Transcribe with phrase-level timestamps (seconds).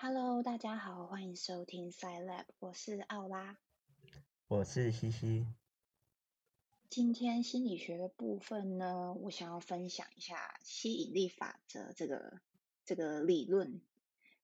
[0.00, 3.58] Hello，大家好，欢迎收听 Sci Lab，我是奥拉。
[4.46, 5.44] 我是西西。
[6.88, 12.40] 今天心理学的部分呢，我想要分享一下吸引力法则这个
[12.84, 13.80] 这个理论。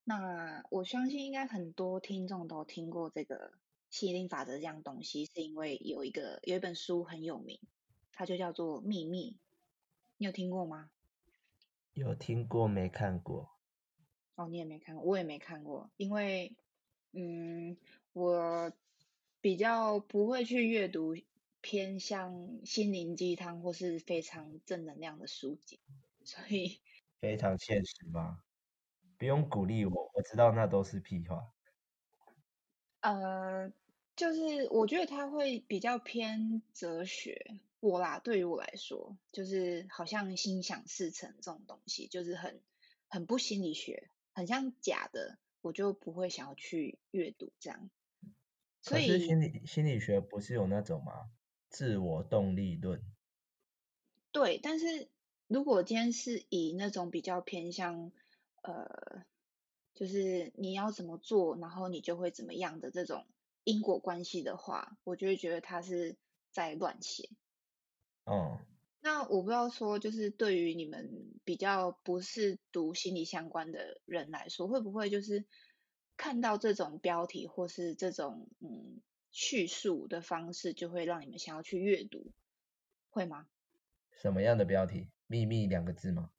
[0.03, 3.53] 那我相信应该很多听众都听过这个
[3.91, 7.61] 吸引力法则这样东西，是因为有一个有一本书很有名，
[8.11, 9.31] 它就叫做《秘密》，
[10.17, 10.91] 你有听过吗？
[11.93, 13.54] 有听过没看过？
[14.37, 16.57] 哦，你也没看过，我也没看过，因为
[17.13, 17.77] 嗯，
[18.13, 18.73] 我
[19.41, 21.15] 比较不会去阅读
[21.61, 25.81] 偏向心灵鸡汤或是非常正能量的书籍，
[26.25, 26.81] 所以
[27.21, 28.41] 非常现实吗？
[29.17, 31.53] 不用鼓励我，我知道那都是屁话。
[33.01, 33.73] 呃，
[34.17, 42.61] 就是我觉得他会比较偏哲学，我啦，对于我来说，就是好像心想事成这种东西，就是很
[43.09, 47.91] 很不心理学，很像假的，我就不会想要去阅读这样。
[48.83, 51.31] 所以心理心理学不是有那种吗？
[51.71, 53.03] 自我动力论。
[54.31, 55.09] 对，但是
[55.47, 58.13] 如果今天是以那种比较偏向
[58.63, 59.25] 呃，
[59.95, 63.27] 就是你要怎么做，然后你就会怎么样的这种
[63.63, 66.17] 因果关系的话，我就会觉得他是
[66.51, 67.31] 在乱写。
[68.25, 68.59] 哦，
[69.07, 75.45] 那我不知道说，就是对于你们比较不是读心理相关的人来说，会不会就是
[76.17, 82.33] 看到这种标题或是这种嗯叙述的方式，就会让你们想要去阅读，
[83.11, 83.47] 会吗？
[84.11, 85.09] 什么样的标题？
[85.27, 86.31] 秘密两个字吗？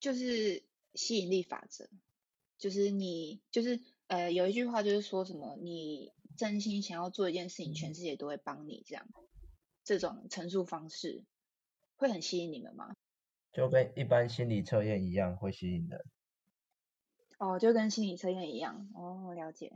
[0.00, 1.88] 就是吸引力法则，
[2.58, 9.06] 就是你就是呃有一句话就是说什么，你真心想要做一件事情，全世界都会帮你这样，
[9.84, 11.22] 这种陈述方式
[11.96, 12.94] 会很吸引你们吗？
[13.52, 16.04] 就跟一般心理测验一样，会吸引人。
[17.38, 18.90] 哦，就跟心理测验一样。
[18.94, 19.72] 哦，了解。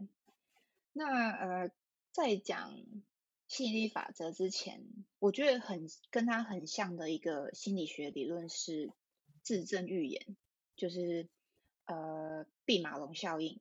[0.92, 1.70] 那呃，
[2.12, 2.76] 在讲
[3.46, 4.84] 吸引力法则之前，
[5.18, 8.92] 我觉得很跟它很像的一个心理学理论是
[9.42, 10.36] 自证预言，
[10.76, 11.28] 就是
[11.84, 13.60] 呃毕马龙效应。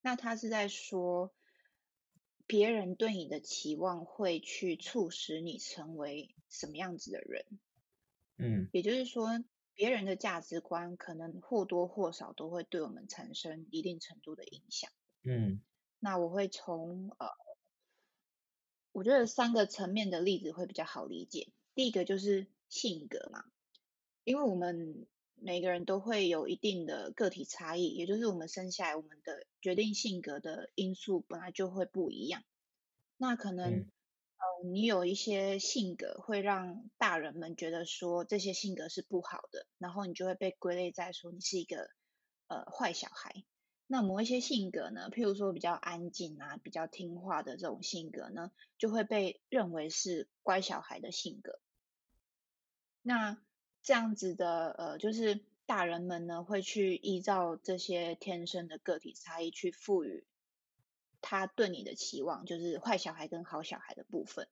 [0.00, 1.32] 那他是在说，
[2.46, 7.44] 别人对你的期望会去促使你成为什么样子的人。
[8.38, 9.28] 嗯也就是说，
[9.74, 14.90] 别人的价值观可能或多或少都会对我们产生一定程度的影响。
[15.24, 15.60] 嗯
[16.00, 17.28] 那我会从呃，
[18.92, 21.52] 我觉得三个层面的例子会比较好理解。
[21.74, 23.44] 第一个就是性格嘛，
[24.24, 32.42] 因为我们每个人都会有一定的个体差异，也就是我们生下来我们的决定性格的因素本来就会不一样。
[33.16, 33.90] 那可能嗯
[34.38, 41.90] 呃，你有一些性格会让大人们觉得说这些性格是不好的，然后你就会被归类在说你是一个
[42.46, 43.44] 呃坏小孩。
[43.88, 51.58] 那某一些性格呢，譬如说比较安静啊、比较听话的这种性格呢，就会被认为是乖小孩的性格。
[53.02, 53.42] 那
[53.82, 60.26] 这样子的呃，就是大人们呢会去依照这些天生的个体差异去赋予
[61.20, 64.48] 他对你的期望，就是坏小孩跟好小孩的部分。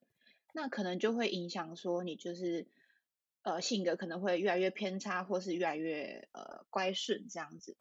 [0.53, 2.65] 那可能就会影响说你就是
[3.43, 7.75] 呃性格可能会越来越偏差，或是越来越呃乖顺这样子。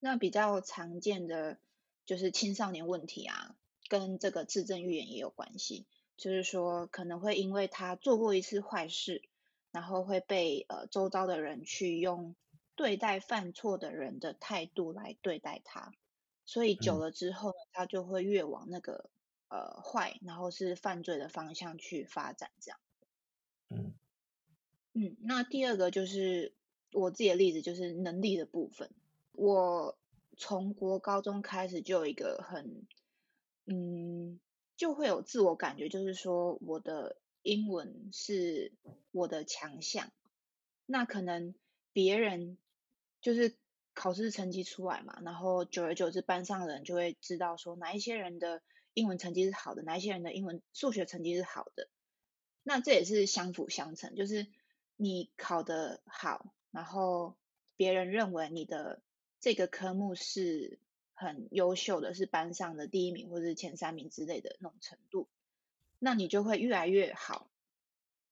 [0.00, 1.58] 那比较常见的
[2.06, 3.56] 就是青少年问题啊，
[3.88, 5.86] 跟这个自证预言也有关系。
[6.16, 9.22] 就是说，可能会因为他做过一次坏事，
[9.72, 12.36] 然后会被呃周遭的人去用
[12.76, 15.92] 对待犯错的人的态度来对待他，
[16.44, 19.10] 所以久嗯了之后呢，他就会越往那个
[19.48, 22.80] 呃坏，然后是犯罪的方向去发展这样。
[23.70, 23.94] 嗯
[24.92, 26.52] 嗯，那第二个就是
[26.92, 28.90] 我自己的例子，就是能力的部分。
[29.32, 29.98] 我
[30.36, 32.86] 从国高中开始就有一个很，
[33.66, 34.38] 嗯，
[34.76, 38.72] 就会有自我感觉，就是说我的英文是
[39.10, 40.12] 我的强项。
[40.86, 41.54] 那可能
[41.92, 42.58] 别人
[43.20, 43.56] 就是
[43.94, 48.62] 考试成绩出来嘛，然后久而久之，班上的人就会知道说哪一些人的
[48.92, 51.88] 英文成绩是好的，哪一些人的英文数学成绩是好的。
[52.62, 54.46] 那这也是相辅相成，就是
[54.96, 57.36] 你考得好，然后
[57.76, 59.02] 别人认为你的
[59.40, 60.78] 这个科目是
[61.12, 65.28] 很优秀的，是班上的第一名或者是前三名之类的那种程度，
[65.98, 67.50] 那你就会越来越好。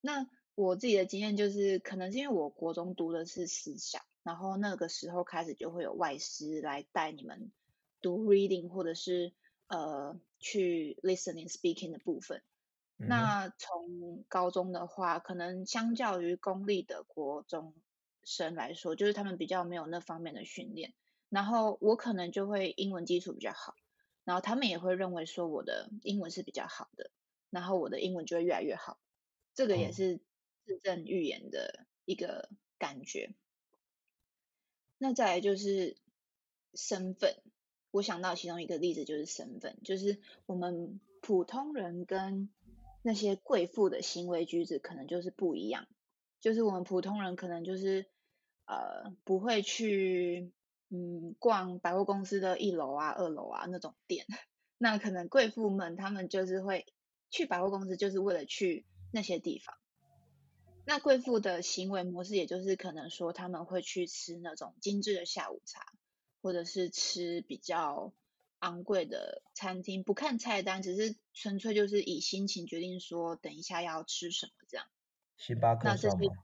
[0.00, 7.52] 那我自己的经验就是，可能是因为我国中读的是私校，然后那个时候开始就会有外师来带你们
[8.00, 9.32] 读 reading 或者是
[9.66, 12.42] 呃去 listening speaking 的部分。
[12.98, 17.74] 嗯那从高中的话，可能相较于公立的国中
[18.22, 20.94] 生来说，就是他们比较没有那方面的训练。
[21.28, 23.74] 然后我可能就会英文基础比较好，
[24.22, 27.10] 然后他们也会认为说我的英文是比较好的，
[27.50, 29.00] 然后我的英文就会越来越好。
[29.54, 30.20] 这个也是
[30.64, 33.34] 自证预言的一个感觉。
[35.04, 35.96] 那再来就是
[36.74, 37.34] 身份，
[37.90, 42.48] 我想到其中一个例子就是身份，就是我们普通人跟
[43.02, 45.88] 那些贵妇的行为举止可能就是不一样。
[46.40, 48.06] 就是我们普通人可能就是
[48.64, 50.52] 呃不会去
[50.88, 54.24] 嗯逛百货公司的一楼啊、二楼啊那种店，
[54.78, 56.86] 那可能贵妇们他们就是会
[57.28, 59.74] 去百货公司，就是为了去那些地方。
[60.84, 65.92] 那贵妇的行为模式，也就是可能说他们会去吃那种精致的下午茶，
[66.40, 68.12] 或者是吃比较
[68.58, 74.86] 昂贵的餐厅，不看菜单，只是纯粹就是以心情决定说等一下要吃什么这样。
[75.36, 76.34] 星巴克算吗？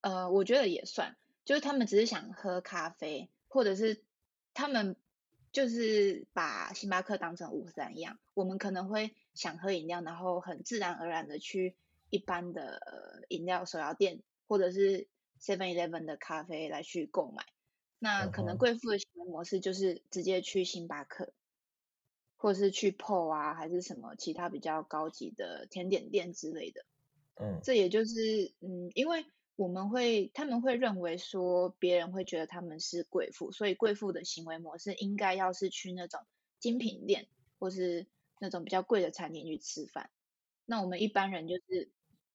[0.00, 4.02] 呃，我觉得也算，就是他们只是想喝咖啡，或者是
[4.54, 4.96] 他们
[5.52, 11.76] 就是把星巴克当成午餐一样，我们可能会想喝饮料，然后很自然而然的去
[12.12, 15.08] 一般的饮料手摇店，或者是
[15.40, 17.46] Seven Eleven 的咖啡来去购买。
[17.98, 21.32] 那可能贵妇的行为模式就是直接去星巴克，
[22.36, 26.84] 或者是去 PO 啊，还是什么其他比较高级的甜点店之类的。
[27.36, 29.24] 嗯，这也就是，嗯，因为
[29.56, 36.20] 我们会，他们会认为说，别人会觉得他们是贵妇，所以贵妇的行为模式应该要是去那种
[36.58, 37.26] 精品店，
[37.58, 38.06] 或是
[38.38, 40.10] 那种比较贵的餐厅去吃饭。
[40.64, 41.90] 那我们一般人就是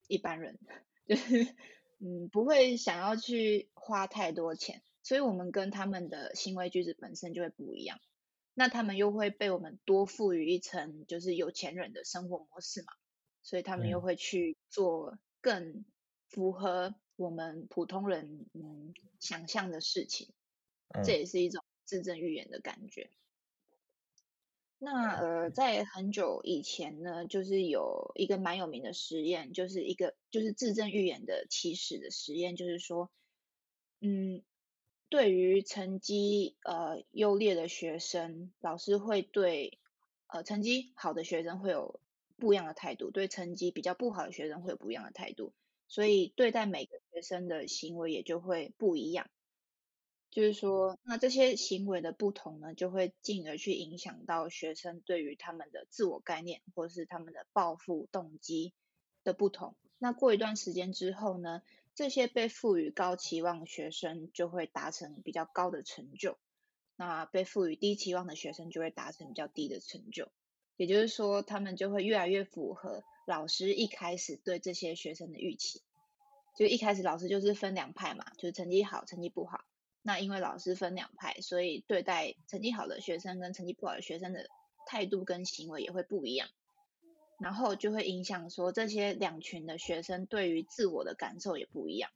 [0.07, 0.59] 一般人，
[1.07, 1.55] 就是，
[1.99, 7.99] 嗯，不会想要去花太多钱，所以我们跟他们的行为举止本身就会不一样。
[8.53, 12.93] 那他们又会被我们多赋予一层，就是有钱人的生活模式嘛。
[13.43, 15.85] 所以他们又会去做更
[16.27, 20.33] 符合我们普通人嗯想象的事情，
[21.05, 23.09] 这也是一种自证预言的感觉。
[24.79, 33.11] 那呃，在很久以前呢，就是有一个蛮有名的实验，就是一个就是自证预言的起始的实验，就是说，
[34.01, 34.43] 嗯，
[35.09, 39.79] 对于成绩呃优劣的学生，老师会对
[40.27, 41.99] 呃成绩好的学生会有。
[42.39, 45.55] 不一样的态度，对成绩比较不好的学生会有不一样的态度，
[45.87, 49.27] 所以对待每个学生的行为也就会不一样。
[50.29, 58.73] 就是说，那这些行为的不同呢，就会进而去影响到学生对于他们的自我概念，或是他们的抱负动机
[59.23, 59.75] 的不同。
[59.97, 61.63] 那过一段时间之后呢，
[61.95, 66.37] 这些被赋予高期望的学生就会达成比较高的成就，
[66.95, 70.29] 那被赋予低期望的学生就会达成比较低的成就。
[70.75, 75.81] 也就是说，他们就会越来越符合老师一开始对这些学生的预期。
[76.55, 79.65] 就一开始老师就是分两派嘛，就是成绩好、成绩不好。
[80.01, 84.47] 那因为老师分两派，所以对待成绩好的学生跟成绩不好的学生的
[84.85, 86.47] 态度跟行为也会不一样。
[87.39, 92.09] 然后就会影响说这些两群的学生对于自我的感受也不一样，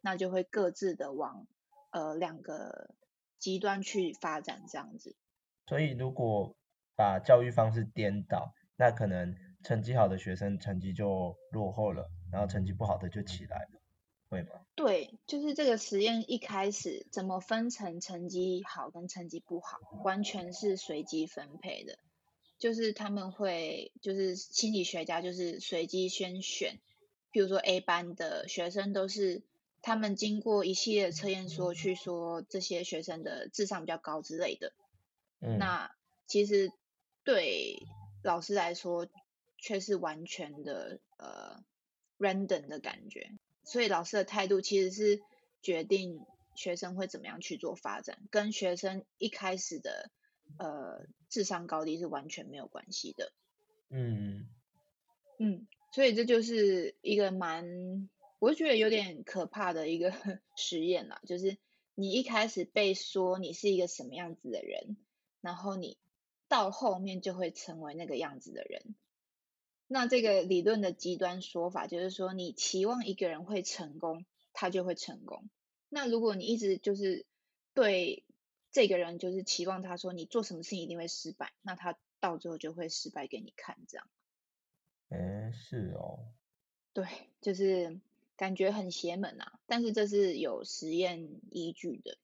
[0.00, 1.46] 那就会各自的往
[1.90, 2.94] 呃两个
[3.38, 5.14] 极端去发展这样子。
[5.66, 6.56] 所以如果
[6.96, 13.81] 把教育方式颠倒，那可能成绩好的学生成绩就落后了，然后成绩不好的就起来了，
[14.32, 14.66] 会吗？
[14.74, 21.98] 对，就是这个实验一开始怎么分成成绩好跟成绩不好，完全是随机分配的，
[22.58, 26.78] 就是他们会，就是心理学家就是随机先选，
[27.30, 29.42] 比如说 A 班的学生都是
[29.82, 34.72] 他们经过一系列测验说去说这些学生的智商比较高之类的，
[35.40, 35.94] 嗯，那
[36.26, 36.72] 其实。
[37.24, 37.86] 对
[38.24, 39.06] 老师来说，
[39.56, 41.62] 却是完全的呃
[42.18, 43.30] random 的感觉，
[43.64, 45.22] 所以老师的态度其实是
[45.62, 50.10] 决定学生会怎么样去做发展，跟学生一开始的
[50.58, 53.32] 呃智商高低是完全没有关系的。
[53.88, 54.48] 嗯
[55.38, 60.12] 嗯，所以这就是一个蛮，我觉得有点可怕的一个
[60.56, 61.56] 实验啦，就是
[61.94, 64.96] 你一开始被说你是一个什么样子的人，
[65.40, 65.96] 然后你。
[66.48, 68.94] 到后面就会成为那个样子的人。
[69.92, 75.50] 那这个理论的极端说法就是说，你期望一个人会成功，他就会成功。
[75.90, 77.26] 那如果你一直就是
[77.74, 78.24] 对
[78.70, 84.06] 这个人就是期望他说你做什么事情一定会失败，那他到最后就会失败给你看，这样。
[85.10, 86.20] 嗯，是哦。
[86.94, 87.06] 对，
[87.42, 88.00] 就是
[88.36, 92.16] 感觉很邪门啊，但是这是有实验依据的。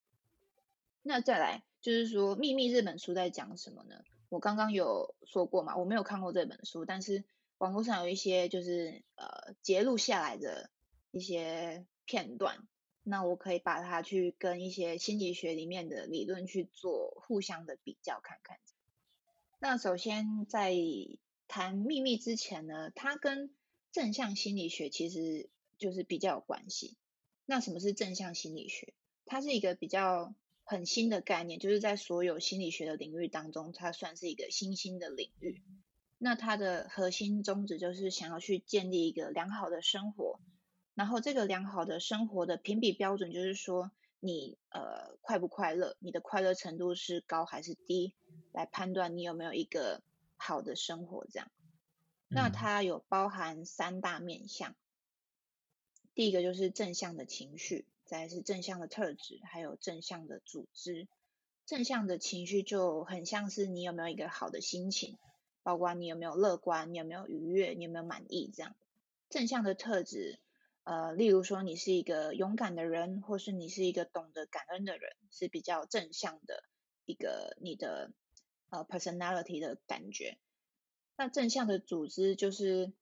[1.03, 4.03] 那再来就是说，《秘密》这本书在讲什么呢？
[4.31, 7.25] 我刚刚有说过嘛，我没有看过这本书，但是
[7.59, 10.71] 网络上有一些就是呃截录下来的
[11.11, 12.67] 一些片段，
[13.03, 18.59] 那我可以把它去跟一些心理学里面的理论去做互相的比较看看。
[19.59, 20.73] 那首先在
[21.49, 23.51] 谈秘密之前呢，它跟
[23.91, 26.97] 正向心理学其实就是比较有关系。
[27.45, 28.95] 那什么是正向心理学？
[29.27, 35.61] 它是一个比较很新的概念，就是在所有心理学的领域当中，它算是一个新兴的领域。
[36.19, 40.41] 那它的核心宗旨就是想要去建立一个良好的生活，
[40.95, 48.15] 然后这个良好的生活的评比标准就是说你呃快不快乐，你的快乐程度是高还是低，
[48.53, 50.03] 来判断你有没有一个
[50.37, 51.49] 好的生活这样。
[52.27, 54.75] 那它有包含三大面向，
[56.15, 61.07] 第一个就是正向的情绪，再是正向的特质，还有正向的组织。
[61.65, 65.17] 正向的情绪就很像是你有没有一个好的心情。
[65.69, 68.75] 包括你有没有乐观，你有没有愉悦，你有没有满意这样
[69.29, 70.41] 正向的特质，
[70.85, 76.65] 呃，例如说你是一个勇敢的人，或是你是一个懂得感恩的人，是比较正向的
[77.05, 78.15] 一个你的
[78.71, 80.39] 呃 personality 的感觉。
[81.19, 82.95] 那正向的组织就是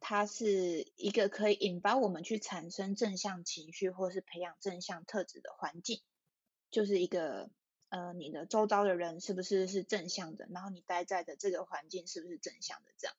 [0.00, 6.00] 它是一个可以引发我们去产生正向情绪，或是培养正向特质的环境，
[6.70, 7.50] 就是一个。
[7.90, 10.46] 呃，你的周遭的人是不是是正向的？
[10.50, 12.90] 然后你待在的这个环境是不是正向的？
[12.98, 13.16] 这样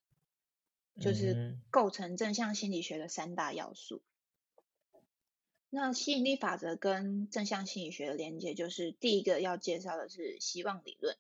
[1.02, 4.04] 就是构成正向心理学的三大要素。
[5.72, 11.18] 那吸引力法则跟正向心理学的连接，就是第一个要介绍的是希望理论。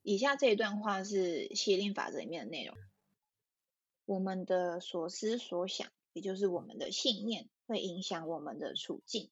[0.00, 2.74] 以下这一段话是吸引力法则里面的内容：
[4.06, 9.30] 我们的所思所想，也就是我们的信念，会影响我们的处境。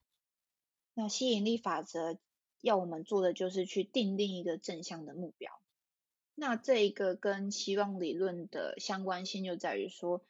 [0.93, 2.19] 那吸引力法则。
[2.65, 5.61] 要我们做的就是去定定一个正向的目标。
[6.35, 10.23] 那这一个跟期望理论的相关性就在于说，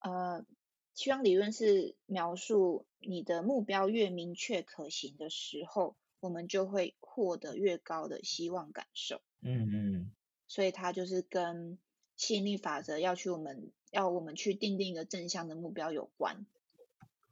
[0.00, 0.44] 呃，
[0.92, 9.22] 期望理论是描述你的目标越明确可行的时候，我们就会获得越高的希望感受。
[9.40, 10.12] 嗯嗯。
[10.48, 11.78] 所以它就是跟
[12.16, 16.44] 吸引力法则要去我们要我们去定定一个正向的目标有关。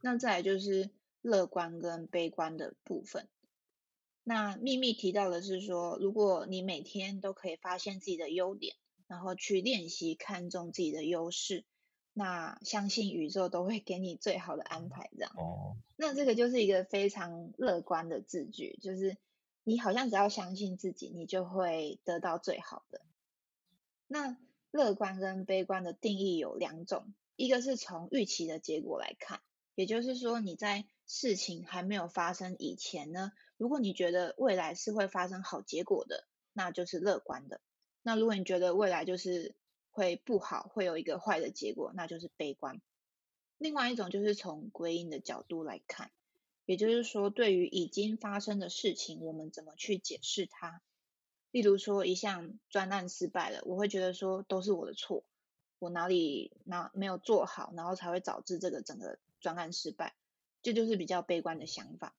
[0.00, 0.88] 那再来就是
[1.20, 3.28] 乐观跟悲观的部分。
[4.30, 8.76] 那秘密提到的是说，如果你每天都可以发现自己的优点，
[9.08, 11.64] 然后去练习看重自己的优势，
[12.12, 15.10] 那相信宇宙都会给你最好的安排。
[15.18, 19.16] 这样，哦，那这个就是一个非常乐观的字句，就是
[19.64, 23.00] 你好像只要相信自己，你就会得到最好的。
[24.06, 24.36] 那
[24.70, 29.40] 乐观跟悲观的定义有两种，一个是从预期的结果来看，
[29.74, 33.32] 也就是说你在事情还没有发生以前呢。
[33.56, 37.58] 如果你觉得未来是会发生好结果的，那就是乐观的；
[38.00, 39.56] 那如果你觉得未来就是
[39.90, 42.80] 会不好，会有一个坏的结果，那就是悲观。
[43.58, 46.12] 另外一种就是从归因的角度来看，
[46.64, 50.80] 也就是说，对于已经发生的事情，我们怎么去解释它？
[51.50, 55.24] 例如说，一项专案失败了，我会觉得说都是我的错，
[55.80, 60.14] 我哪里哪没有做好，然后才会导致这个整个专案失败，
[60.62, 62.14] 这就是比较悲观的想法。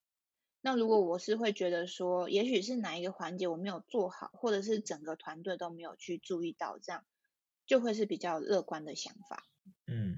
[0.62, 7.04] 那如果我是会觉得说，也许是哪一个环节我没有做好，或者是整个团队都没有去注意到，这样
[7.66, 9.48] 就会是比较乐观的想法。
[9.88, 10.18] 嗯。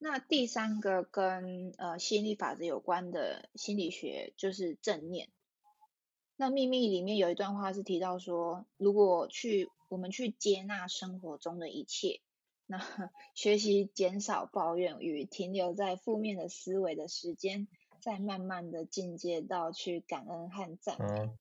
[0.00, 5.30] 那第三个跟呃吸引力法则有关的心理学就是正念。
[6.36, 12.20] 那秘密里面有一段话是提到说，如果去我们去接纳生活中的一切，
[12.68, 17.66] 那学习减少抱怨与停留在负面的思维的时间。
[18.00, 21.36] 再慢慢的进阶到去感恩和赞美，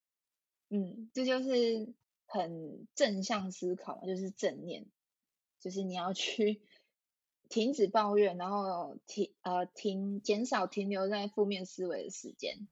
[0.70, 1.94] 嗯，这就是
[2.26, 4.88] 很正向思考，就是正念，
[5.60, 6.64] 就是你要去
[7.48, 12.68] 停止抱怨，然后停呃停减少停留在负面思维的时间，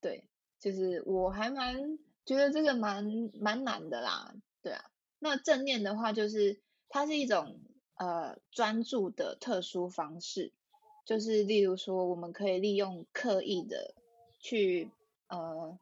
[0.00, 0.28] 对，
[0.60, 3.04] 就是我还蛮觉得这个蛮
[3.34, 4.84] 蛮难的啦，对啊，
[5.18, 7.60] 那正念的话就是它是一种
[7.96, 10.52] 呃专注的特殊方式。
[11.06, 13.94] 就是例如说，我们可以利用刻意的
[14.40, 14.90] 去
[15.28, 15.78] 呃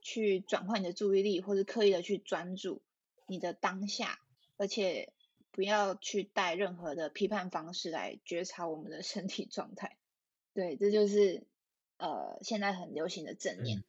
[0.00, 2.80] 去转换你的注意力，或者刻意的去专注
[3.26, 4.18] 你的当下，
[4.56, 5.12] 而且
[5.50, 9.98] 不要去带任何的批判方式来觉察我们的身体状态。
[10.54, 11.42] 对，这就是
[11.98, 13.84] 呃现在很流行的正念。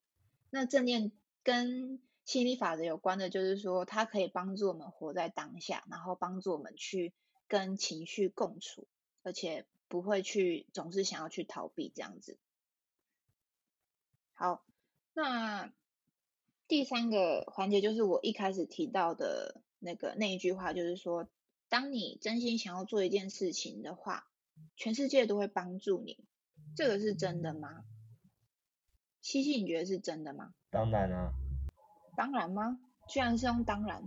[0.49, 7.13] 那正念跟心理法则有关的，就是说它可以帮助我们活在当下，然后帮助我们去
[7.47, 8.87] 跟情绪共处，
[9.23, 9.65] 而且。
[9.87, 12.39] 不会去总是想要去逃避这样子。
[14.33, 14.65] 好，
[15.13, 15.71] 那
[16.67, 21.29] 第三个环节就是我一开始提到的那个那一句话，就是说，
[21.69, 24.27] 当你真心想要做一件事情的话，
[24.75, 26.17] 全世界都会帮助你。
[26.75, 27.85] 这个是真的吗？
[29.21, 30.55] 七七，你觉得是真的吗？
[30.71, 31.31] 当然啊。
[32.15, 32.79] 当然吗？
[33.07, 34.01] 居然是用当然。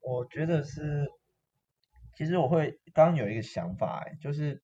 [0.00, 1.10] 我觉得是，
[2.16, 4.62] 其实我会刚有一个想法，哎，就是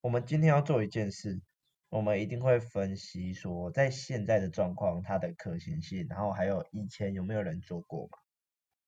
[0.00, 1.40] 我们今天要做一件事，
[1.88, 8.18] 我们一定会分析说，在现在的状况它的可行性，然后还有以前有没有人做过嘛。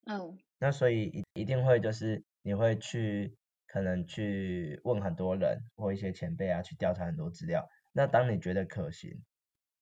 [0.06, 0.38] 嗯。
[0.58, 7.68] 那所以一一定会就是你会去可能去问很多人或一些前辈啊，去调查很多资料。
[7.92, 9.22] 那当你觉得可行，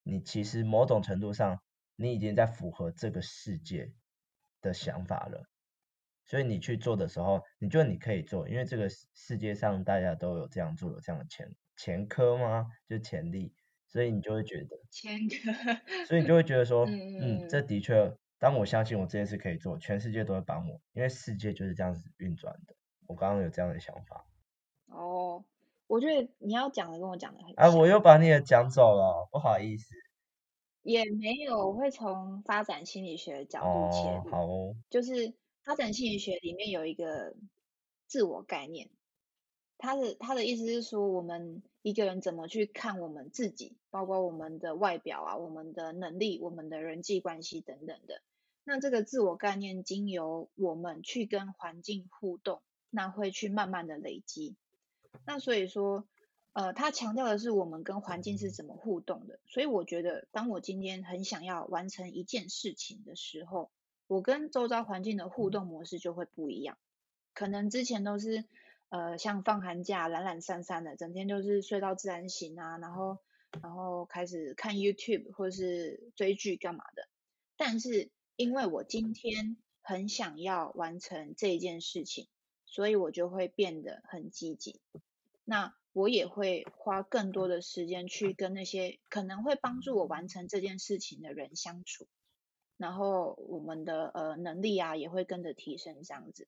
[0.03, 1.61] 你其实某种程度上
[2.01, 3.93] 你已经在符合这个世界
[4.61, 5.45] 的想法了。
[6.25, 12.67] 所以你去做的时候，你觉得你可以做，因为这个世界上大家都有这样做有这样的前前科吗？
[12.87, 13.53] 就潜力，
[13.87, 18.15] 所以你就会觉得 前科，所以你就会觉得说， 嗯，这的确。
[18.39, 22.75] 当我相信我这件事可以做，全世界都会帮我，因为世界就是这样子运转的。
[23.05, 24.25] 我刚刚有这样的想法。
[24.87, 25.45] 哦，
[25.85, 27.53] 我觉得你要讲的跟我讲的很。
[27.55, 29.93] 啊，我又把你的讲走了，不好意思。
[30.83, 34.31] 也没有，我会从发展心理学的角度切入。
[34.31, 34.75] 好哦。
[34.89, 35.33] 就是
[35.63, 37.35] 发展心理学里面有一个
[38.07, 38.89] 自我概念，
[39.77, 48.21] 他的他的意思是说，我们一个人怎么去看我们自己，包括我们的外表啊，我们的能力，我们的人际关系等等的。
[48.63, 54.55] 那这个自我概念经由我们去跟环境互动，那会去慢慢的累积。
[55.25, 56.07] 那所以说，
[56.53, 59.39] 呃，他强调的是我们跟环境是怎么互动的。
[59.47, 63.71] 所以我觉得，当我今天很想要完成一件事情的时候，
[64.07, 66.77] 我跟周遭环境的互动模式就会不一样。
[67.33, 68.43] 可能之前都是，
[68.89, 73.19] 呃，像放寒假懒懒散散的，整天就是睡到自然醒啊，然后
[73.61, 77.07] 然后开始看 YouTube 或是追剧干嘛的。
[77.55, 82.27] 但是因为我今天很想要完成这件事情，
[82.65, 84.81] 所以我就会变得很积极。
[85.45, 92.07] 那我也会花更多的时间去跟那些可能会帮助我完成这件事情的人相处，
[92.77, 96.47] 然后我们的呃能力啊也会跟着提升这样子。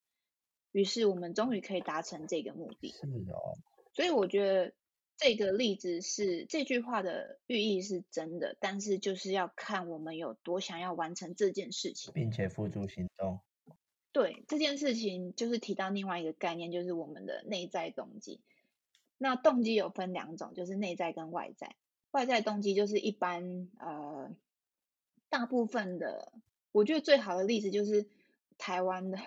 [0.71, 2.89] 于是我们终于可以达成这个目的。
[2.89, 3.57] 是哦。
[3.93, 4.73] 所以我觉得。
[5.15, 13.39] 这个例子是这句话的寓意是真的，但是就是要看我们有多想要完成这件事情，并且付诸行动。
[14.11, 18.41] 对这件事情，就是提到另外一个概念，就是我们的内在动机。
[19.23, 21.77] 那动机有分两种，就是内在跟外在。
[22.11, 24.35] 外在动机就是一般呃
[25.29, 26.33] 大部分的，
[26.73, 28.09] 我觉得最好的例子就是
[28.57, 29.17] 台湾的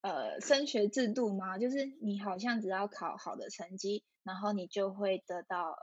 [0.00, 4.02] 呃升学制度嘛，就是你好像只要考好的成绩。
[4.24, 5.76] 然后你就会得到呃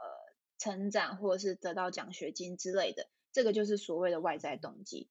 [0.56, 5.08] 成长，或者是得到奖学金之类的，这个就是所谓的外在动机。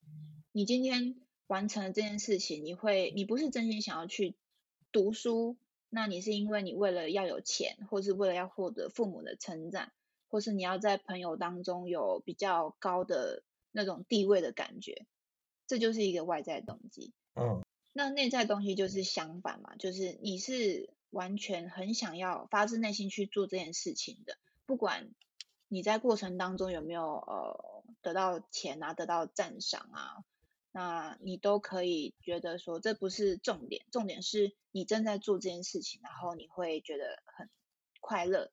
[0.54, 4.38] 你今天完成了这件事情，你会你不是真心想要去
[4.94, 5.58] 读书，
[5.89, 9.91] 那你是因为你为了要有钱，或是为了要获得父母的称赞，
[10.28, 15.06] 或是你要在朋友当中有比较高的那种地位的感觉，
[15.67, 17.13] 这就是一个外在动机。
[17.36, 20.89] 嗯，那内在东西就是相反嘛，就是你是。
[21.12, 25.12] 完全很想要发自内心去做这件事情的，不管
[25.69, 30.26] 你在过程当中有没有呃得到钱啊，得到赞赏啊，
[30.78, 37.50] 那你都可以觉得说这不是重点，重点是你正在做这件事情，然后你会觉得很
[38.02, 38.52] 快乐。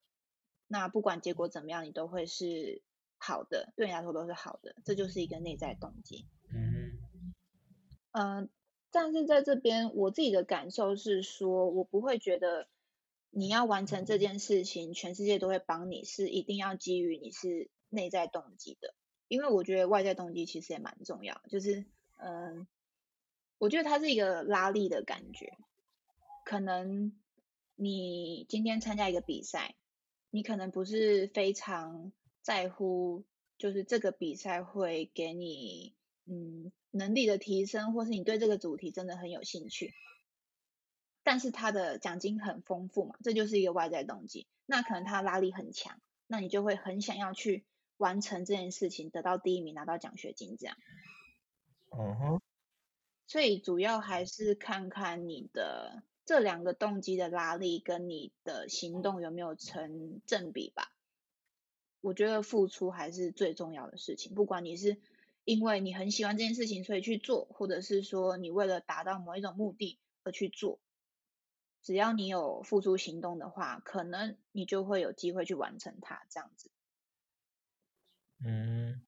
[0.68, 2.80] 那不管结果怎么样，你都会是
[3.18, 6.28] 好的，对你来说都是好的，这就是一个内在动机。
[6.54, 6.92] 嗯
[8.12, 8.48] 嗯。
[8.92, 12.68] 但是在这边，我自己的感受是说，我不会觉得
[13.30, 18.94] 你要完成这件事情，全世界都会帮你，是一定要基于你是内在动机的。
[19.26, 21.86] 因为我觉得外在动机其实也蛮重要，就是
[22.24, 22.66] 嗯，
[23.58, 25.56] 我觉得它是一个拉力的感觉。
[26.44, 27.12] 可能
[27.74, 29.74] 你今天参加一个比赛，
[30.30, 33.24] 你可能不是非常在乎，
[33.58, 35.94] 就是这个比赛会给你
[36.26, 36.72] 嗯。
[36.94, 39.94] 能力的提升，或是你对这个主题真的很有兴趣，
[41.22, 44.46] 但是他的奖金很丰富嘛，这就是一个外在动机。
[44.66, 47.64] 那可能他拉力很强，那你就会很想要去
[47.96, 50.76] 完成这件事情，得到第一名，拿到奖学金这样。
[51.98, 52.40] 嗯哼。
[53.26, 60.92] 所以主要还是看看你的这两个动机的拉力跟你的行动有没有成正比吧。
[62.00, 65.00] 我觉得付出还是最重要的事情，不管你是。
[65.44, 70.78] 因为你很喜欢这件事情，所以去做，或者是说你为了达到某一种目的而去做，
[71.82, 76.70] 只要你有付出行动的话，可能你就会有机会去完成它，这样子。
[78.38, 79.04] 嗯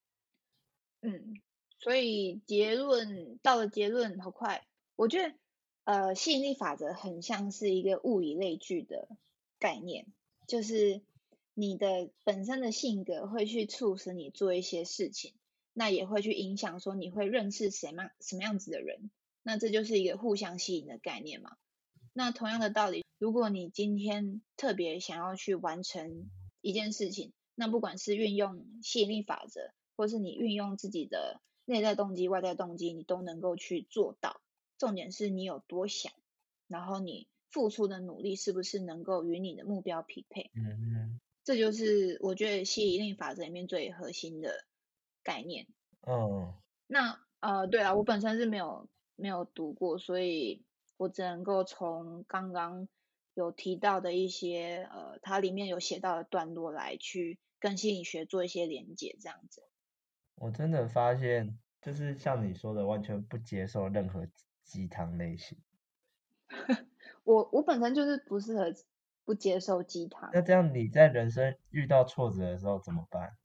[0.99, 1.41] 嗯，
[1.85, 5.35] 所以结论到了结论好快，我觉得
[5.83, 9.07] 呃吸引力法则很像是一个物以类聚的
[9.59, 10.07] 概念，
[10.47, 11.03] 就是
[11.53, 15.35] 你的本身的性格会去促使你做一些事情，
[15.73, 19.11] 那也会去影响说你会认识什么什么样子的人，
[19.43, 21.55] 那这就是一个互相吸引的概念嘛。
[22.13, 34.41] 那同样的道理，如果你今天特别想要去完成一件事情，那不管是运用吸引力法则，或是你运用自己的内在动机、外在动机，你都能够去做到。
[34.77, 36.13] 重点是你有多想，
[36.67, 40.51] 然后你付出的努力是不是能够与你的目标匹配？
[40.55, 44.65] 嗯嗯，这就是我觉得吸引力法则里面最核心的
[45.23, 45.67] 概念。
[46.07, 46.53] 嗯，
[46.87, 50.63] 那呃，对啊，我本身是没有没有读过，所以。
[50.97, 52.87] 我只能够从刚刚
[53.33, 59.61] 有提到的一些呃，它里面有写到的段落来去跟心理学做一些连接，这样子。
[60.35, 64.27] 我真的发现，就是像你说的，完全不接受任何
[64.63, 65.57] 鸡汤类型。
[67.23, 68.73] 我我本身就是不适合
[69.23, 70.29] 不接受鸡汤。
[70.33, 73.37] 那这样你在人生遇到挫折的时候怎么办？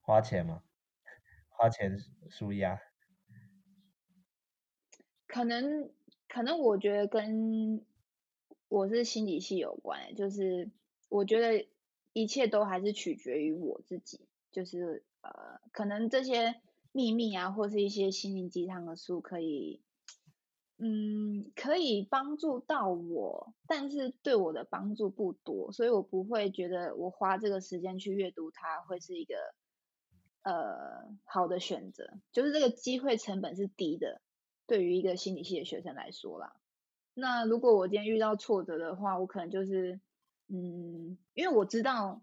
[0.00, 0.62] 花钱吗？
[1.48, 1.98] 花钱
[2.30, 2.78] 舒压？
[5.26, 5.90] 可能。
[6.26, 7.86] 可能我觉得跟
[8.66, 10.68] 我是心理系有关，就是
[11.08, 11.68] 我觉得
[12.12, 16.60] 一切都还是取决于我自己，就是呃，可能这些
[16.92, 19.82] 秘密啊，或是一些心灵鸡汤的书，可以，
[20.76, 29.34] 嗯，可以帮助到我，但是对我的帮助不多，所以我不会觉得我花这个时间去阅读它会是一个
[30.42, 34.20] 呃好的选择，就是这个机会成本是低的。
[34.66, 36.56] 对于一个心理系的学生来说啦，
[37.12, 40.00] 那如果我今天遇到挫折的话，我可能就是，
[40.48, 42.22] 嗯，因为我知道，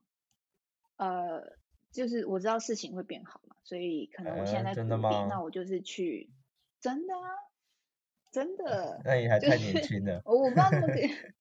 [0.98, 1.54] 呃，
[1.92, 6.30] 就是我知道事情会变好嘛，所以可能我现在在努力，那我就是去，
[6.80, 7.30] 真的啊，
[8.32, 10.88] 真的， 那你还太年轻了，我不知道怎么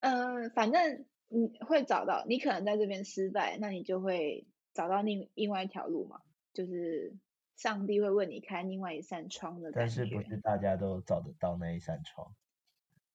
[0.00, 6.20] 嗯，反正你会找到，你可能在这边失败，那你就会找到另另外一条路嘛，
[6.52, 7.14] 就是。
[7.56, 12.34] 上帝会为你开另外一扇窗的但是不是大家都找得到那一扇窗？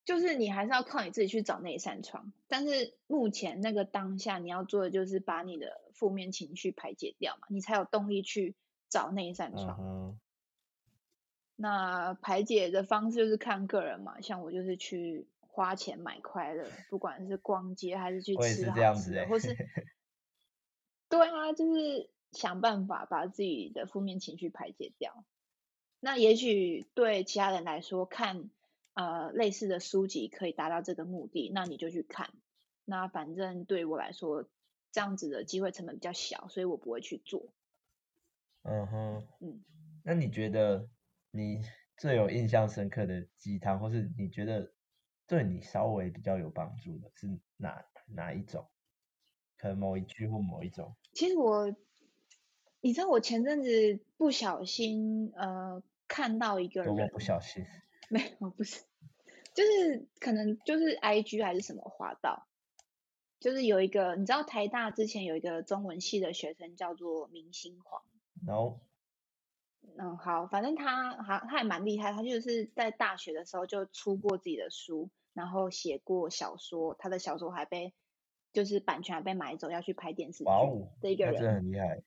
[0.06, 2.32] 就是你还是要靠你自己去找那一扇窗。
[2.48, 8.56] 但是目前那个当下你要做的就是把你的负面情绪排解掉嘛，你才有动力去
[8.88, 10.18] 找那一扇窗。
[11.56, 19.56] 那排解的方式就是看个人嘛，像我就是去花钱买快乐，不管是逛街还是去吃好吃的，或是
[21.10, 22.10] 对啊，就是。
[22.32, 25.24] 想办法把自己的负面情绪排解掉。
[26.02, 28.50] 那也许对其他人来说，看
[28.96, 32.34] 呃类似的书籍可以达到这个目的，那你就去看。
[32.84, 34.50] 那反正对我来说，
[34.92, 37.54] 这样子的机会成本比较小，所以我不会去做。
[38.64, 39.64] 嗯哼，嗯。
[40.04, 40.90] 那你觉得
[41.30, 41.62] 你
[41.96, 44.74] 最有印象深刻的鸡汤，或是你觉得
[45.28, 47.28] 对你稍微比较有帮助的是
[47.58, 48.68] 哪哪一种？
[49.58, 50.96] 可能某一句或某一种。
[51.14, 51.74] 其实我。
[52.82, 57.66] 你知道我前阵子不小心呃看到一个人，不小心，
[58.10, 58.84] 没有不是，
[59.54, 62.48] 就是可能就是 I G 还是什么滑到，
[63.40, 68.02] 就是有一个你知道台大之前有一个中文系的学生叫做明星黄
[68.46, 68.80] ，，no，
[69.98, 77.94] 嗯好，反正他还他还蛮厉害，他就是在大学的时候就出过自己的书，然后写过小说，他的小说还被
[78.54, 80.50] 就是版权还被买走要去拍电视剧
[81.02, 82.04] 这一个人，真的很厉害。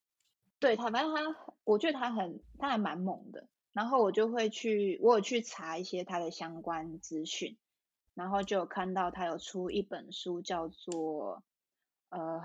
[0.60, 3.46] 对他，反正他，我觉得他很，他还蛮猛的。
[3.78, 7.56] 然后我就会去，我有去查一些他的相关资讯，
[8.12, 11.44] 然后就有看到他有出一本书，叫做
[12.08, 12.42] 呃，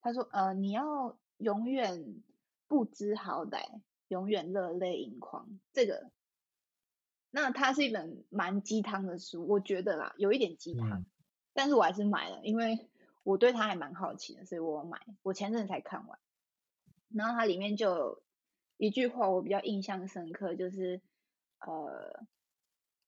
[0.00, 2.20] 他说呃，你要永远
[2.66, 5.46] 不知好歹，永远热泪盈眶。
[5.72, 6.10] 这个，
[7.30, 11.04] 那它是一本蛮鸡汤的书，我觉得啦，有一点鸡汤，
[11.52, 12.88] 但是我还是买了，因为
[13.22, 15.00] 我对他还蛮好奇的，所以我买。
[15.22, 16.18] 我前阵才看完。
[17.10, 18.22] 然后它里面就有
[18.86, 21.00] 一句话我比较印象深刻，就是
[21.58, 22.24] 呃，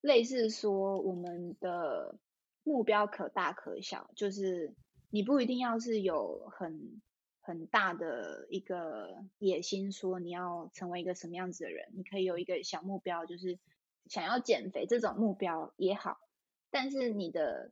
[0.01, 2.19] 类似说我们的
[2.63, 4.75] 目标可大可小，就是
[5.11, 7.01] 你不一定要是有很
[7.41, 13.59] 很大的一个野心，说你要成为一个什么样子的人，你可以有一个小目标，就是
[14.07, 16.19] 想要减肥这种目标也好，
[16.71, 17.71] 但是你的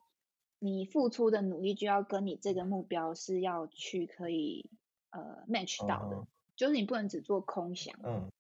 [0.59, 4.71] 你付出的努力就要跟你这个目标是要去可以。
[5.17, 7.95] 呃，match 到的，就是你不能只做空想。
[8.03, 8.31] 嗯，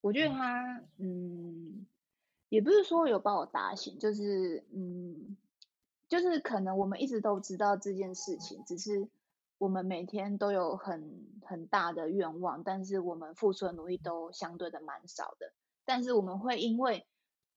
[0.00, 1.86] 我觉得他，嗯，
[2.48, 5.36] 也不是说有把我打醒，就是嗯，
[6.08, 9.08] 就是可能我们一直都知道这件事情，只是
[9.58, 15.52] 我们每天都有很很大的愿望，但是我们付出的努力都相对的蛮少的。
[15.84, 17.06] 但是我们会因为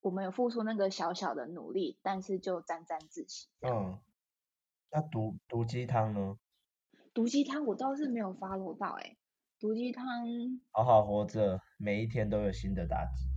[0.01, 3.47] 我们有付出那个小小的努力，但是就沾沾自喜。
[3.61, 3.99] 嗯。
[4.95, 6.37] 那毒毒鸡汤呢？
[7.15, 9.17] 毒鸡汤我倒是没有 follow 到哎、
[9.63, 10.05] 毒鸡汤
[10.71, 13.29] 好好活着，每一天都有新的打击。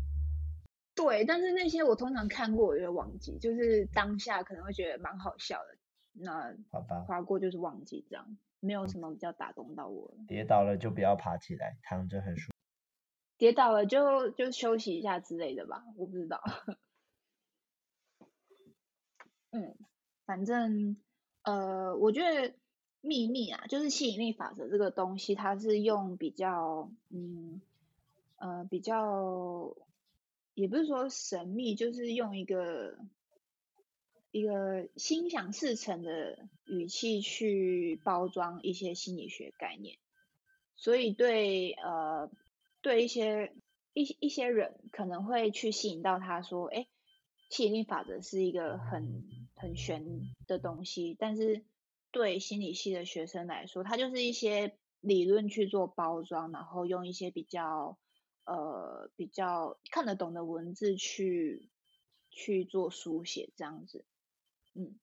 [0.93, 5.79] 对，但是那些我通常看过我就会忘记，就是当下可能会觉得蛮好笑的，
[6.15, 10.17] 那好吧，划过就是忘记这样，没有什么比较打动到我了。
[10.27, 12.53] 跌倒了就不要爬起来，躺着很舒服。
[13.39, 16.43] 跌倒了就就休息一下之类的吧，我不知道。
[19.53, 19.77] 嗯，
[20.25, 20.97] 反正
[21.45, 22.53] 呃，我觉得
[23.07, 27.61] 秘密啊，就是吸引力法则这个东西，它是用比较嗯
[28.37, 29.75] 呃比较，
[30.55, 32.99] 也不是说神秘，就是用一个
[34.33, 39.97] 一个心想事成的语气去包装一些心理学概念，
[40.77, 42.31] 所以对呃
[42.83, 43.53] 对一些
[43.95, 46.87] 一一些人可能会去吸引到他说，哎，
[47.49, 50.05] 吸引力法则是一个很很玄
[50.47, 51.65] 的东西，但是
[52.11, 57.99] 对心理系的学生来说，它就是一些理论去做包装，然后用一些比较
[58.45, 61.69] 呃比较看得懂的文字去
[62.31, 64.05] 去做书写这样子，
[64.75, 64.99] 嗯，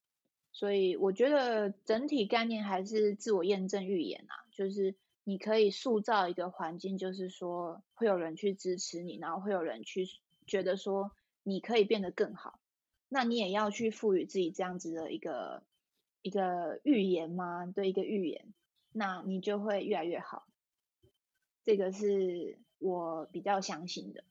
[0.52, 10.08] 所以我觉得整体概念还是自我验证预言啊，就是你可以塑造一个环境，就是说会有人去支持你，然后会有人去
[10.46, 11.12] 觉得说
[11.44, 12.60] 你可以变得更好，
[13.10, 15.64] 那你也要去赋予自己这样子的一个
[16.24, 17.68] 一个预言吗？
[17.68, 18.54] 对，一个预言，
[18.92, 20.48] 那你就会越来越好。
[21.64, 24.24] 这个是我比较相信的。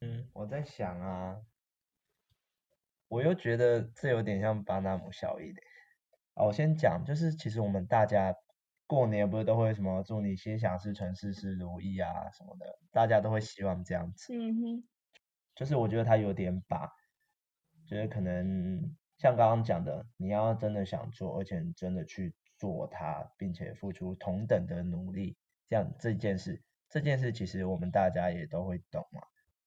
[0.00, 1.42] 嗯，我在想啊，
[3.08, 5.60] 我又觉得这有点像巴纳姆效应的。
[6.34, 8.34] 啊，我先讲，就是其实我们大家
[8.86, 14.32] 过年不是都会什么祝你心想事成、事事如意啊什么的，大家都会希望这样子。
[14.32, 14.88] 嗯哼，
[15.56, 16.92] 就是我觉得他有点把，
[17.88, 25.36] 就是可能像刚刚讲的，你要真的想做，而且真的去做它，并且付出同等的努力，
[25.68, 29.20] 这样这件事，这件事其实我们大家也都会懂嘛。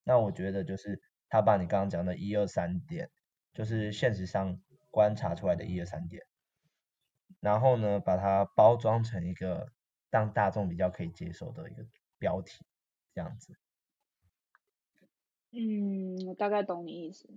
[0.04, 3.12] 那我觉得就是他把你刚刚讲的一二三点，
[3.54, 4.60] 就是现实上
[4.90, 6.26] 观察出来的一二三点，
[7.40, 9.72] 然后呢，把它包装成一个
[10.10, 11.86] 让大众比较可以接受的一个
[12.18, 12.66] 标题，
[13.14, 13.58] 这样子。
[15.52, 17.28] 嗯，我大概懂你意思。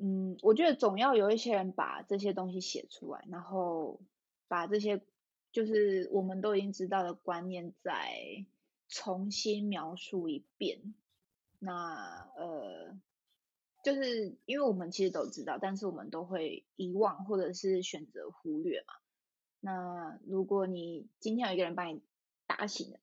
[0.00, 4.00] 嗯，我觉得总要有一些人把这些东西写出来，然后
[4.46, 5.02] 把这些
[5.50, 8.46] 就是我们都已经知道的观念再
[8.88, 10.94] 重新描述一遍。
[11.58, 12.96] 那呃，
[13.82, 18.94] 就是因为我们其实都知道，但是我们都会遗忘或者是选择忽略嘛。
[19.58, 22.00] 那如果你今天有一个人把你
[22.46, 23.00] 打醒了，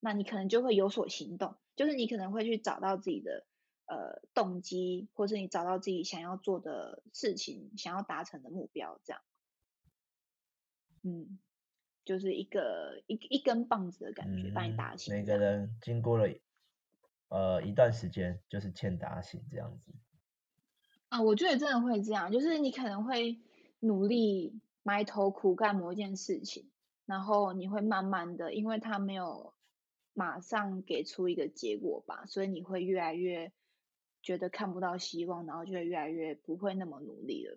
[0.00, 3.44] 那你可能就会有所行动，就是你可能会去找到自己的
[3.88, 9.20] 呃动机，或是你找到自己想要做的事情，想要达成的目标，这样。
[11.02, 11.38] 嗯，
[12.04, 15.12] 就是一个一一根棒子的感觉，把你打醒。
[15.12, 16.32] 嗯每个人经过了
[17.28, 19.92] 呃一段时间，就是欠打醒这样子。
[21.08, 23.40] 啊，我觉得真的会这样，就是你可能会
[23.80, 26.70] 努力埋头苦干某一件事情，
[27.06, 29.54] 然后你会慢慢的，因为他没有
[30.12, 33.52] 马上给出一个结果吧，所以你会越来越
[34.28, 37.56] 觉得看不到希望，然后就会越来越不会那么努力了。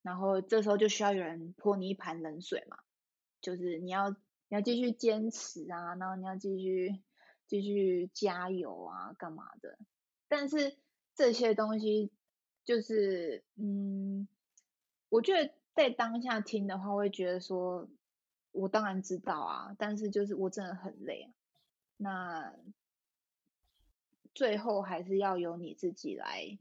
[0.00, 2.78] 然后这时候就需要有人泼你一盆冷水嘛，
[3.40, 4.16] 就是你要你
[4.50, 7.02] 要继续坚持啊，然后你要继续
[7.48, 9.76] 继续加油啊，干嘛的？
[10.28, 10.76] 但是
[11.16, 12.12] 这些东西
[12.64, 14.28] 就是，嗯，
[15.08, 17.88] 我觉得在当下听的话，会觉得说，
[18.52, 21.34] 我当然知道啊，但是就是我真的很累啊。
[21.96, 22.54] 那
[24.40, 26.56] 最后还是要由你自己来，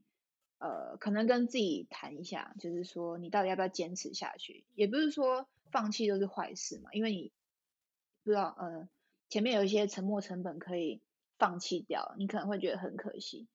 [0.57, 4.65] 呃，可能跟自己谈一下，就是说你到底要不要坚持下去？
[4.75, 7.31] 也不是说放弃都是坏事嘛，因为你
[8.25, 8.89] 不知道，呃，
[9.29, 11.01] 前面有一些沉没成本可以
[11.37, 13.47] 放弃掉，你可能会觉得很可惜。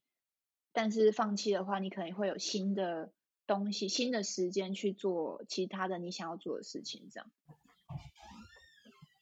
[0.73, 3.13] 但是放弃的话，你可能会有新的
[3.47, 7.31] 东西、新的时间去做其他的你想要做的事情，这样，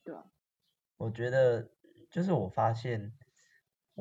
[0.05, 0.31] 对吧？
[0.97, 1.69] 我觉得
[2.09, 3.13] 就是我发现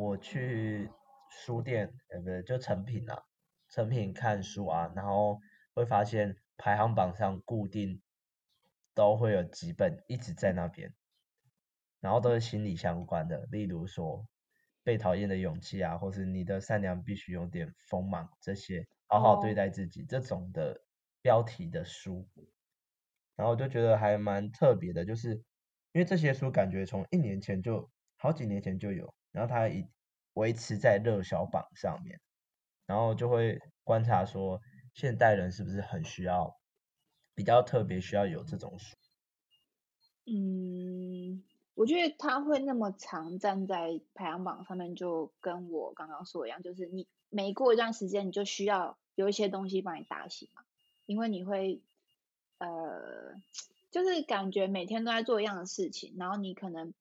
[0.01, 0.89] 我去
[1.29, 3.21] 书店，呃，不对，就成品啊，
[3.69, 5.39] 成品看书啊，然后
[5.75, 8.01] 会发现排行榜上固定
[8.95, 10.95] 都会有几本一直在那边，
[11.99, 14.27] 然后都是心理相关的，例如说
[14.83, 19.53] 被讨厌的勇气啊，或是你的善良必须有点锋芒这些，好好对哦。
[19.53, 20.81] 待自己这种的
[21.21, 22.27] 标题的书，
[23.35, 25.35] 然后我就觉得还蛮特别的，就是
[25.91, 27.87] 因为这些书感觉从一年前就
[28.17, 29.85] 好几年前就有，然后它一
[30.33, 32.19] 维持在热销榜上面，
[32.85, 34.61] 然后就会观察说
[34.93, 36.57] 现代人是不是很需要
[37.33, 38.95] 比较特别需要有这种书？
[40.25, 50.61] 嗯，我觉得他会那么长站在排行榜上面，就跟我刚刚说一样，就是你每过一段时间，你就需要有一些东西帮你打醒嘛，
[51.05, 51.81] 因为你会
[52.59, 53.33] 呃，
[53.89, 56.93] 就是感觉每天都在做一样的事情，然后你可能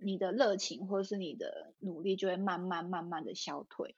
[0.00, 3.96] 你的热情或者是你的努力就会慢慢慢慢的消退。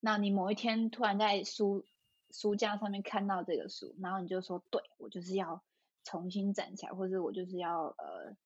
[0.00, 1.84] 那你某一天突然在书
[2.30, 5.62] 书架上面看到这个书，然后你就说，对我就是要
[6.04, 8.36] 重新站起来，或者我就是要呃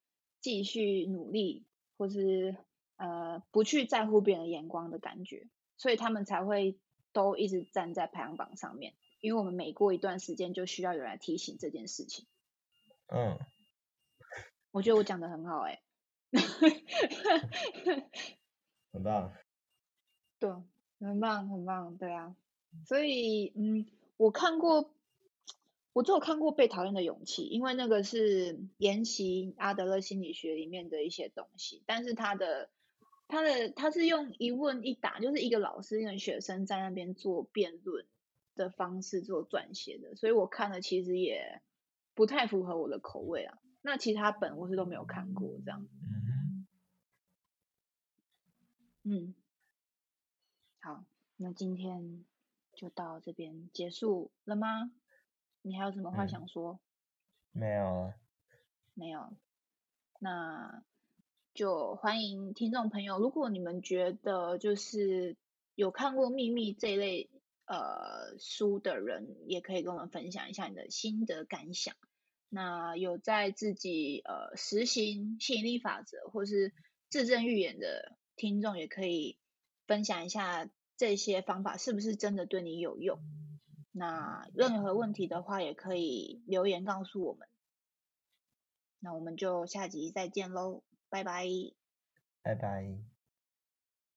[0.41, 1.67] 继续努力，
[1.99, 2.57] 或是
[2.97, 6.79] 呃不去在乎别人的眼光的感觉，所以他们才会
[7.13, 12.25] 都一直站在排行榜上面，因为我们每过一段时间就需要有人来提醒这件事情。
[13.09, 13.37] 嗯，
[14.71, 15.82] 我觉得我讲的很好哎，
[18.93, 19.33] 很棒。
[20.39, 20.51] 对。
[21.05, 22.37] 很棒，很棒，对啊，
[22.87, 24.95] 所以嗯，我看过，
[25.93, 32.71] 我只有看过《被讨厌的勇气》，因为那个是研习阿德勒心理学里面的一些东西，但是他的
[33.27, 38.07] 他的他是用一问一答，就是一个老师跟学生在那边做辩论
[38.55, 41.61] 的方式做撰写的，所以我看了其实也
[42.15, 43.59] 不太符合我的口味啊。
[43.83, 45.89] 那其他本我是都没有看过，这样，
[49.03, 49.35] 嗯。
[50.81, 51.05] 好，
[51.37, 52.25] 那今天
[52.75, 54.91] 就到这边结束了吗？
[55.63, 56.81] 你还有什么话想说？
[57.53, 58.13] 没有。
[58.95, 59.37] 没有。
[60.19, 60.83] 那
[61.55, 65.37] 就欢迎听众朋友，如果你们觉得就是
[65.75, 67.31] 有看过《秘密》这一类
[67.67, 71.97] 呃书的人，也可以跟我们分享一下你的心得感想。
[72.55, 76.73] 那有在自己呃实行吸引力法则或是
[77.09, 79.39] 自证预言的听众，也可以。
[79.85, 83.19] 分享一下这些方法是不是真的对你有用？
[83.91, 87.49] 那任何问题的话也可以留言告诉我们。
[89.01, 91.47] 那我们就下集再见喽，拜拜。
[92.43, 93.12] 拜拜。